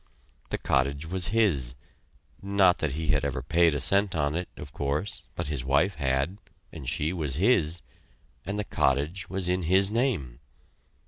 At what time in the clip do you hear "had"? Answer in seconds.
3.09-3.23, 5.93-6.39